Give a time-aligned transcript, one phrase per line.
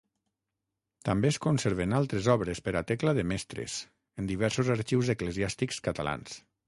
[1.09, 3.75] També es conserven altres obres per a tecla de Mestres
[4.23, 6.41] en diversos arxius eclesiàstics catalans.